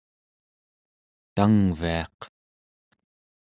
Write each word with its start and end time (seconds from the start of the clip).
tangviaq 1.35 2.19